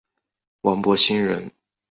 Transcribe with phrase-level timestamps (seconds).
[0.61, 1.51] 王柏心人。